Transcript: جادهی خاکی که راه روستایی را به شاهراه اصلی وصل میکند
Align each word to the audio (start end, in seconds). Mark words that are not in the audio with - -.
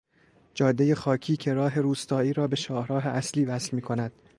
جادهی 0.53 0.95
خاکی 0.95 1.37
که 1.37 1.53
راه 1.53 1.79
روستایی 1.81 2.33
را 2.33 2.47
به 2.47 2.55
شاهراه 2.55 3.07
اصلی 3.07 3.45
وصل 3.45 3.75
میکند 3.75 4.11